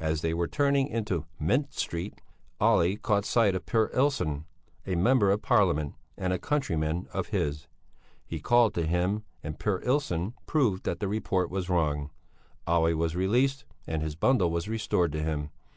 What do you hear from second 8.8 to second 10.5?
him, and Per Illson